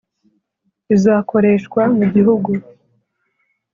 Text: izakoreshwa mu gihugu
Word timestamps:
izakoreshwa 0.95 1.81
mu 1.97 2.03
gihugu 2.13 2.49